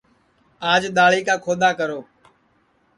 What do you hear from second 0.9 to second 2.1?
دؔاݪی کا کھودؔا کرو